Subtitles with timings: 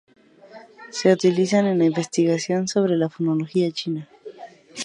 [0.89, 4.09] Se utilizan en la investigación sobre la fonología china.